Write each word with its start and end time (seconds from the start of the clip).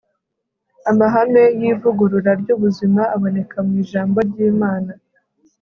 amahame 0.91 1.43
y'ivugurura 1.59 2.31
ry'ubuzima 2.41 3.01
aboneka 3.15 3.57
mu 3.65 3.73
ijambo 3.83 4.17
ry'imana 4.29 4.91